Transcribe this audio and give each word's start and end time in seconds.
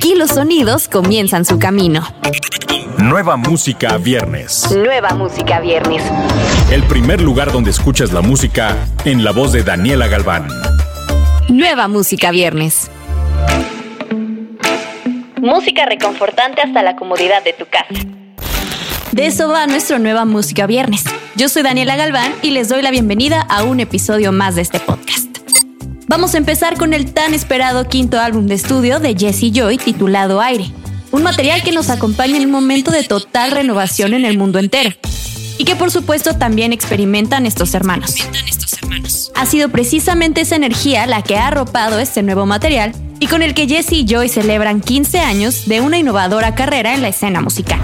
Aquí 0.00 0.14
los 0.14 0.30
sonidos 0.30 0.88
comienzan 0.88 1.44
su 1.44 1.58
camino. 1.58 2.02
Nueva 2.96 3.36
música 3.36 3.98
viernes. 3.98 4.74
Nueva 4.74 5.10
música 5.10 5.60
viernes. 5.60 6.02
El 6.70 6.84
primer 6.84 7.20
lugar 7.20 7.52
donde 7.52 7.70
escuchas 7.70 8.10
la 8.10 8.22
música 8.22 8.78
en 9.04 9.24
la 9.24 9.32
voz 9.32 9.52
de 9.52 9.62
Daniela 9.62 10.08
Galván. 10.08 10.48
Nueva 11.50 11.86
música 11.86 12.30
viernes. 12.30 12.90
Música 15.36 15.84
reconfortante 15.84 16.62
hasta 16.62 16.82
la 16.82 16.96
comodidad 16.96 17.44
de 17.44 17.52
tu 17.52 17.66
casa. 17.66 18.02
De 19.12 19.26
eso 19.26 19.50
va 19.50 19.66
nuestra 19.66 19.98
nueva 19.98 20.24
música 20.24 20.66
viernes. 20.66 21.04
Yo 21.36 21.50
soy 21.50 21.62
Daniela 21.62 21.96
Galván 21.96 22.32
y 22.40 22.52
les 22.52 22.70
doy 22.70 22.80
la 22.80 22.90
bienvenida 22.90 23.42
a 23.42 23.64
un 23.64 23.80
episodio 23.80 24.32
más 24.32 24.54
de 24.54 24.62
este 24.62 24.80
podcast. 24.80 25.29
Vamos 26.10 26.34
a 26.34 26.38
empezar 26.38 26.76
con 26.76 26.92
el 26.92 27.14
tan 27.14 27.34
esperado 27.34 27.86
quinto 27.86 28.18
álbum 28.18 28.48
de 28.48 28.56
estudio 28.56 28.98
de 28.98 29.14
Jesse 29.16 29.52
Joy 29.52 29.78
titulado 29.78 30.40
Aire, 30.40 30.72
un 31.12 31.22
material 31.22 31.62
que 31.62 31.70
nos 31.70 31.88
acompaña 31.88 32.36
en 32.36 32.46
un 32.46 32.50
momento 32.50 32.90
de 32.90 33.04
total 33.04 33.52
renovación 33.52 34.12
en 34.14 34.24
el 34.24 34.36
mundo 34.36 34.58
entero 34.58 34.90
y 35.56 35.64
que 35.64 35.76
por 35.76 35.92
supuesto 35.92 36.34
también 36.34 36.72
experimentan 36.72 37.46
estos 37.46 37.74
hermanos. 37.74 38.16
Ha 39.36 39.46
sido 39.46 39.68
precisamente 39.68 40.40
esa 40.40 40.56
energía 40.56 41.06
la 41.06 41.22
que 41.22 41.36
ha 41.36 41.46
arropado 41.46 42.00
este 42.00 42.24
nuevo 42.24 42.44
material 42.44 42.92
y 43.20 43.28
con 43.28 43.42
el 43.42 43.54
que 43.54 43.68
Jesse 43.68 43.92
y 43.92 44.04
Joy 44.04 44.28
celebran 44.28 44.80
15 44.80 45.20
años 45.20 45.68
de 45.68 45.80
una 45.80 45.98
innovadora 45.98 46.56
carrera 46.56 46.92
en 46.92 47.02
la 47.02 47.08
escena 47.08 47.40
musical. 47.40 47.78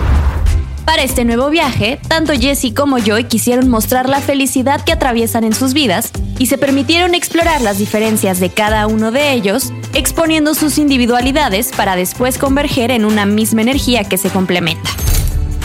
Para 0.87 1.03
este 1.03 1.25
nuevo 1.25 1.51
viaje, 1.51 1.99
tanto 2.07 2.33
Jesse 2.33 2.73
como 2.73 2.99
Joy 2.99 3.25
quisieron 3.25 3.69
mostrar 3.69 4.09
la 4.09 4.21
felicidad 4.21 4.85
que 4.85 4.93
atraviesan 4.93 5.43
en 5.43 5.53
sus 5.53 5.75
vidas 5.75 6.13
y 6.39 6.47
se 6.47 6.59
permitieron 6.59 7.13
explorar 7.17 7.61
las 7.61 7.79
diferencias 7.79 8.39
de 8.39 8.51
cada 8.51 8.87
uno 8.87 9.11
de 9.11 9.33
ellos, 9.33 9.73
exponiendo 9.95 10.55
sus 10.55 10.79
individualidades 10.79 11.73
para 11.77 11.97
después 11.97 12.39
converger 12.39 12.93
en 12.93 13.05
una 13.05 13.27
misma 13.27 13.63
energía 13.63 14.05
que 14.05 14.17
se 14.17 14.31
complementa. 14.31 14.89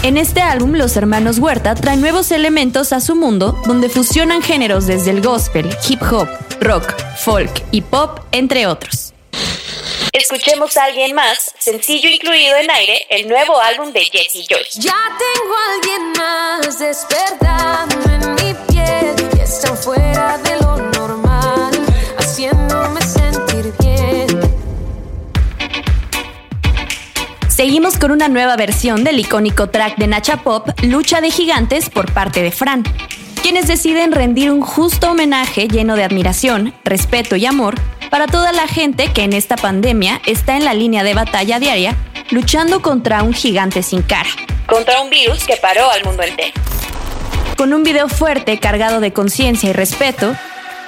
En 0.02 0.17
este 0.17 0.42
álbum, 0.42 0.72
los 0.72 0.97
hermanos 0.97 1.38
Huerta 1.38 1.75
traen 1.75 2.02
nuevos 2.02 2.31
elementos 2.31 2.92
a 2.92 2.99
su 2.99 3.16
mundo, 3.16 3.55
donde 3.67 3.89
fusionan 3.89 4.42
géneros 4.42 4.88
desde 4.88 5.11
el 5.11 5.22
gospel, 5.22 5.69
hip 5.88 6.02
hop, 6.11 6.27
rock, 6.59 6.95
folk 7.17 7.64
y 7.69 7.81
pop, 7.81 8.22
entre 8.31 8.66
otros. 8.66 9.11
Escuchemos 10.14 10.76
a 10.76 10.84
alguien 10.84 11.16
más, 11.16 11.56
sencillo 11.58 12.09
incluido 12.09 12.58
en 12.58 12.70
aire, 12.70 13.06
el 13.09 13.30
nuevo 13.30 13.58
álbum 13.62 13.94
de 13.94 14.02
Jesse 14.02 14.45
Joyce. 14.45 14.81
Ya 14.81 14.98
tengo 15.17 15.56
a 15.56 15.73
alguien 15.73 16.12
más 16.17 16.80
despertando 16.80 17.95
en 18.12 18.36
mi 18.36 18.54
piel 18.67 19.16
y 19.34 19.39
está 19.39 19.73
fuera 19.73 20.38
de 20.39 20.58
lo 20.58 20.76
normal, 20.76 21.72
haciéndome 22.17 23.02
sentir 23.02 23.73
bien. 23.80 24.28
Seguimos 27.48 27.98
con 27.98 28.12
una 28.12 28.28
nueva 28.28 28.58
versión 28.58 29.06
del 29.06 29.17
icónico 29.17 29.70
track 29.70 29.95
de 29.95 30.08
Nacha 30.08 30.44
Pop, 30.44 30.67
Lucha 30.82 31.22
de 31.22 31.32
Gigantes, 31.32 31.89
por 31.89 32.12
parte 32.12 32.44
de 32.44 32.52
Fran, 32.52 32.84
quienes 33.42 33.70
deciden 33.70 34.12
rendir 34.12 34.52
un 34.52 34.59
justo 34.59 35.12
homenaje 35.12 35.70
lleno 35.70 35.95
de 35.95 36.04
admiración, 36.04 36.73
respeto 36.84 37.38
y 37.38 37.45
amor 37.45 37.76
para 38.12 38.28
toda 38.28 38.52
la 38.52 38.67
gente 38.67 39.12
que 39.12 39.23
en 39.23 39.34
esta 39.34 39.56
pandemia 39.56 40.22
está 40.28 40.56
en 40.56 40.66
la 40.66 40.76
línea 40.76 41.04
de 41.04 41.16
batalla 41.16 41.58
diaria 41.59 41.95
luchando 42.30 42.81
contra 42.84 43.23
un 43.23 43.34
gigante 43.34 43.81
sin 43.81 44.04
cara. 44.04 44.30
Contra 44.67 45.02
un 45.02 45.09
virus 45.09 45.45
que 45.45 45.56
paró 45.58 45.90
al 45.90 46.04
mundo 46.04 46.22
entero. 46.22 46.54
Con 47.58 47.73
un 47.73 47.84
video 47.84 48.08
fuerte 48.09 48.59
cargado 48.59 49.00
de 49.00 49.14
conciencia 49.14 49.70
y 49.70 49.73
respeto, 49.73 50.36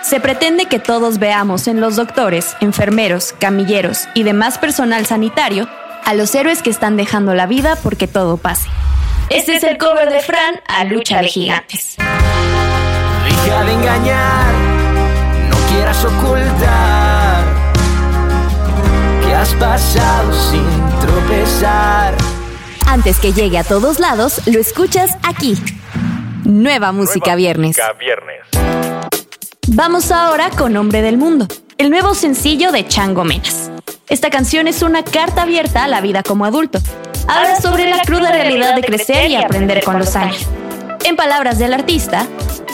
se 0.02 0.20
pretende 0.20 0.66
que 0.66 0.80
todos 0.80 1.18
veamos 1.18 1.68
en 1.68 1.80
los 1.80 1.96
doctores, 1.96 2.58
enfermeros, 2.60 3.34
camilleros 3.40 4.08
y 4.14 4.24
demás 4.24 4.58
personal 4.58 5.06
sanitario 5.06 5.68
a 6.04 6.14
los 6.14 6.36
héroes 6.36 6.62
que 6.62 6.70
están 6.70 6.98
dejando 6.98 7.34
la 7.34 7.46
vida 7.46 7.78
porque 7.82 8.08
todo 8.08 8.38
pase. 8.38 8.68
Este 9.30 9.56
es 9.56 9.64
el 9.64 9.78
cover 9.78 10.12
de 10.12 10.20
Fran 10.20 10.60
a 10.68 10.84
Lucha 10.84 11.22
de 11.22 11.28
Gigantes. 11.30 11.96
Deja 13.26 13.64
de 13.64 13.72
engañar, 13.72 14.73
ocultar 16.04 17.44
que 19.22 19.34
has 19.34 19.54
pasado 19.56 20.34
sin 20.34 20.66
tropezar. 21.02 22.16
Antes 22.88 23.20
que 23.20 23.34
llegue 23.34 23.58
a 23.58 23.64
todos 23.64 24.00
lados, 24.00 24.42
lo 24.46 24.60
escuchas 24.60 25.18
aquí. 25.24 25.56
Nueva 26.44 26.92
Música 26.92 27.36
Viernes. 27.36 27.78
Viernes. 28.00 28.42
Vamos 29.68 30.12
ahora 30.12 30.50
con 30.50 30.76
Hombre 30.76 31.02
del 31.02 31.18
Mundo, 31.18 31.48
el 31.78 31.90
nuevo 31.90 32.14
sencillo 32.14 32.72
de 32.72 32.86
Chango 32.88 33.24
Menas. 33.24 33.72
Esta 34.10 34.30
canción 34.30 34.68
es 34.68 34.82
una 34.82 35.04
carta 35.04 35.44
abierta 35.44 35.86
a 35.86 35.88
la 35.88 36.02
vida 36.02 36.22
como 36.22 36.46
adulto. 36.46 36.80
Habla 37.28 37.60
sobre 37.62 37.90
la 37.90 38.02
cruda 38.02 38.32
realidad 38.32 38.76
de 38.76 38.82
crecer 38.82 39.32
y 39.32 39.36
aprender 39.36 39.84
con 39.84 39.98
los 39.98 40.16
años. 40.16 40.46
En 41.06 41.16
palabras 41.16 41.58
del 41.58 41.74
artista, 41.74 42.28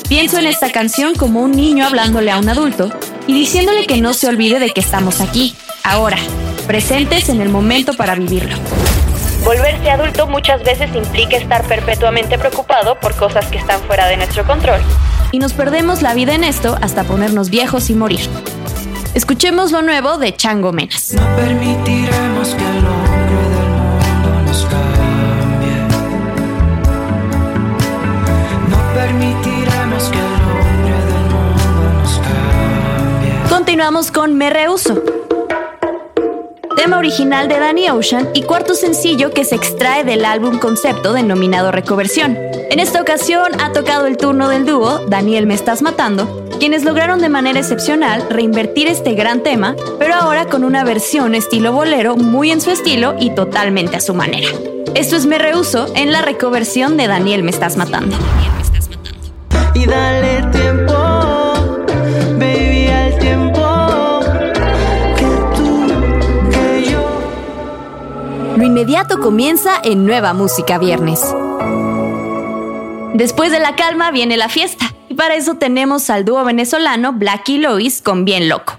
pienso 0.07 0.39
en 0.39 0.47
esta 0.47 0.71
canción 0.71 1.15
como 1.15 1.41
un 1.41 1.51
niño 1.51 1.85
hablándole 1.85 2.31
a 2.31 2.39
un 2.39 2.49
adulto 2.49 2.89
y 3.29 3.33
diciéndole 3.33 3.85
que 3.85 4.01
no 4.01 4.15
se 4.15 4.27
olvide 4.27 4.57
de 4.57 4.71
que 4.71 4.81
estamos 4.81 5.21
aquí, 5.21 5.55
ahora, 5.83 6.17
presentes 6.65 7.29
en 7.29 7.41
el 7.41 7.49
momento 7.49 7.93
para 7.93 8.15
vivirlo. 8.15 8.55
Volverse 9.43 9.91
adulto 9.91 10.25
muchas 10.25 10.63
veces 10.63 10.89
implica 10.95 11.37
estar 11.37 11.63
perpetuamente 11.67 12.39
preocupado 12.39 12.99
por 12.99 13.15
cosas 13.15 13.45
que 13.45 13.59
están 13.59 13.81
fuera 13.81 14.07
de 14.07 14.17
nuestro 14.17 14.47
control. 14.47 14.81
Y 15.31 15.37
nos 15.37 15.53
perdemos 15.53 16.01
la 16.01 16.15
vida 16.15 16.33
en 16.33 16.43
esto 16.43 16.75
hasta 16.81 17.03
ponernos 17.03 17.51
viejos 17.51 17.91
y 17.91 17.93
morir. 17.93 18.27
Escuchemos 19.13 19.71
lo 19.71 19.83
nuevo 19.83 20.17
de 20.17 20.35
Chango 20.35 20.71
Menas. 20.71 21.13
No 21.13 21.35
permitiremos 21.35 22.55
que 22.55 22.63
el 22.65 22.83
Continuamos 33.89 34.11
con 34.11 34.37
Me 34.37 34.51
Rehuso. 34.51 35.01
Tema 36.75 36.99
original 36.99 37.47
de 37.47 37.59
Danny 37.59 37.89
Ocean 37.89 38.29
y 38.35 38.43
cuarto 38.43 38.75
sencillo 38.75 39.31
que 39.31 39.43
se 39.43 39.55
extrae 39.55 40.03
del 40.03 40.25
álbum 40.25 40.59
concepto 40.59 41.11
denominado 41.11 41.71
Recoversión. 41.71 42.37
En 42.69 42.79
esta 42.79 43.01
ocasión 43.01 43.59
ha 43.59 43.71
tocado 43.71 44.05
el 44.05 44.17
turno 44.17 44.47
del 44.47 44.67
dúo 44.67 44.99
Daniel 45.07 45.47
Me 45.47 45.55
Estás 45.55 45.81
Matando, 45.81 46.47
quienes 46.59 46.83
lograron 46.83 47.19
de 47.19 47.29
manera 47.29 47.57
excepcional 47.57 48.27
reinvertir 48.29 48.87
este 48.87 49.15
gran 49.15 49.41
tema, 49.41 49.75
pero 49.97 50.13
ahora 50.13 50.45
con 50.45 50.63
una 50.63 50.83
versión 50.83 51.33
estilo 51.33 51.73
bolero 51.73 52.15
muy 52.15 52.51
en 52.51 52.61
su 52.61 52.69
estilo 52.69 53.15
y 53.19 53.31
totalmente 53.31 53.95
a 53.95 54.01
su 54.01 54.13
manera. 54.13 54.49
Esto 54.93 55.15
es 55.15 55.25
Me 55.25 55.39
Rehuso 55.39 55.91
en 55.95 56.11
la 56.11 56.21
recoversión 56.21 56.95
de 56.95 57.07
Daniel 57.07 57.41
Me 57.41 57.49
Estás 57.49 57.75
Matando. 57.75 58.15
Comienza 69.17 69.81
en 69.83 70.05
Nueva 70.05 70.33
Música 70.33 70.77
Viernes. 70.77 71.21
Después 73.13 73.51
de 73.51 73.59
la 73.59 73.75
calma 73.75 74.11
viene 74.11 74.37
la 74.37 74.47
fiesta, 74.47 74.93
y 75.09 75.15
para 75.15 75.35
eso 75.35 75.55
tenemos 75.55 76.09
al 76.09 76.23
dúo 76.23 76.43
venezolano 76.45 77.11
Blacky 77.11 77.57
Lois 77.57 78.01
con 78.01 78.23
Bien 78.23 78.47
Loco. 78.47 78.77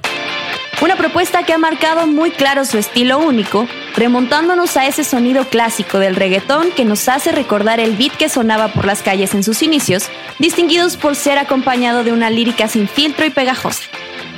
Una 0.81 0.97
propuesta 0.97 1.43
que 1.43 1.53
ha 1.53 1.59
marcado 1.59 2.07
muy 2.07 2.31
claro 2.31 2.65
su 2.65 2.79
estilo 2.79 3.19
único, 3.19 3.67
remontándonos 3.97 4.77
a 4.79 4.87
ese 4.87 5.05
sonido 5.05 5.45
clásico 5.45 5.99
del 5.99 6.17
reggaetón 6.17 6.71
que 6.71 6.87
nos 6.87 7.09
hace 7.09 7.33
recordar 7.33 7.81
el 7.81 7.97
beat 7.97 8.17
que 8.17 8.31
sonaba 8.31 8.69
por 8.69 8.87
las 8.87 9.03
calles 9.03 9.35
en 9.35 9.43
sus 9.43 9.63
inicios, 9.63 10.09
distinguidos 10.39 10.97
por 10.97 11.17
ser 11.17 11.37
acompañado 11.39 12.03
de 12.03 12.13
una 12.13 12.31
lírica 12.31 12.67
sin 12.67 12.89
filtro 12.89 13.27
y 13.27 13.31
pegajosa. 13.31 13.83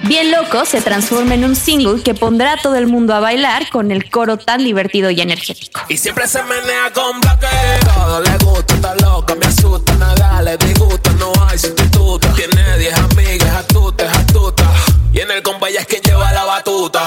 Bien 0.04 0.32
Loco 0.32 0.64
se 0.64 0.80
transforma 0.80 1.34
en 1.34 1.44
un 1.44 1.54
single 1.54 2.02
que 2.02 2.14
pondrá 2.14 2.54
a 2.54 2.56
todo 2.56 2.74
el 2.74 2.86
mundo 2.86 3.14
a 3.14 3.20
bailar 3.20 3.68
con 3.70 3.92
el 3.92 4.10
coro 4.10 4.36
tan 4.36 4.64
divertido 4.64 5.10
y 5.10 5.20
energético. 5.20 5.80
Y 5.88 5.96
siempre 5.96 6.26
se 6.26 6.42
menea 6.42 6.90
con 6.92 7.20
bloque. 7.20 7.46
Todo 7.94 8.20
le 8.20 8.36
gusta, 8.38 8.74
está 8.74 8.94
loca, 8.96 9.34
me 9.36 9.46
asusta, 9.46 9.94
nada 9.94 10.42
le 10.42 10.56
disgusta, 10.56 11.12
no 11.12 11.32
hay 11.48 11.58
sustituto. 11.58 12.28
Tiene 12.34 12.78
10 12.78 12.94
amigas, 12.94 13.54
astuta, 13.54 14.06
es 14.06 14.16
astuta. 14.18 14.64
Y 15.12 15.20
en 15.20 15.30
el 15.30 15.42
compa 15.42 15.68
ella 15.68 15.80
es 15.80 15.86
quien 15.86 16.02
lleva 16.02 16.32
la 16.32 16.44
batuta. 16.44 17.06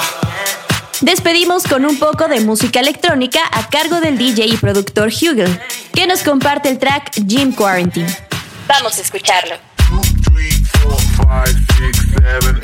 Despedimos 1.02 1.64
con 1.64 1.84
un 1.84 1.98
poco 1.98 2.26
de 2.28 2.40
música 2.40 2.80
electrónica 2.80 3.40
a 3.52 3.68
cargo 3.68 4.00
del 4.00 4.16
DJ 4.16 4.46
y 4.46 4.56
productor 4.56 5.08
Hugel, 5.08 5.60
que 5.92 6.06
nos 6.06 6.22
comparte 6.22 6.70
el 6.70 6.78
track 6.78 7.12
Gym 7.26 7.52
Quarantine. 7.52 8.08
Vamos 8.66 8.96
a 8.96 9.02
escucharlo. 9.02 9.56
three, 10.24 10.50
four, 10.80 10.98
five, 11.16 11.54
six, 11.78 11.98
seven, 12.16 12.60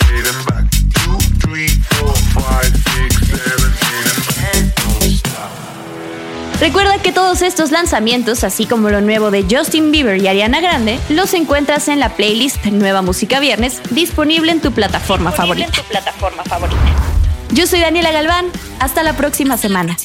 Recuerda 6.62 6.98
que 6.98 7.10
todos 7.10 7.42
estos 7.42 7.72
lanzamientos, 7.72 8.44
así 8.44 8.66
como 8.66 8.88
lo 8.88 9.00
nuevo 9.00 9.32
de 9.32 9.44
Justin 9.50 9.90
Bieber 9.90 10.22
y 10.22 10.28
Ariana 10.28 10.60
Grande, 10.60 11.00
los 11.08 11.34
encuentras 11.34 11.88
en 11.88 11.98
la 11.98 12.10
playlist 12.10 12.64
Nueva 12.66 13.02
Música 13.02 13.40
Viernes, 13.40 13.80
disponible 13.90 14.52
en 14.52 14.60
tu 14.60 14.70
plataforma 14.70 15.32
favorita. 15.32 15.72
Yo 17.50 17.66
soy 17.66 17.80
Daniela 17.80 18.12
Galván, 18.12 18.46
Hasta 18.78 19.02
la 19.02 19.14
próxima 19.14 19.56
semana. 19.56 19.96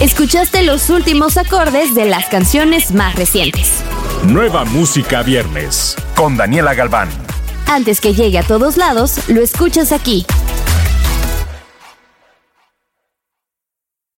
Escuchaste 0.00 0.62
los 0.62 0.90
últimos 0.90 1.36
acordes 1.36 1.96
de 1.96 2.04
las 2.04 2.26
canciones 2.26 2.92
más 2.92 3.16
recientes. 3.16 3.82
Nueva 4.24 4.64
música 4.64 5.24
viernes 5.24 5.96
con 6.14 6.36
Daniela 6.36 6.74
Galván. 6.74 7.08
Antes 7.66 8.00
que 8.00 8.14
llegue 8.14 8.38
a 8.38 8.42
todos 8.42 8.76
lados, 8.76 9.28
lo 9.28 9.40
escuchas 9.40 9.92
aquí. 9.92 10.26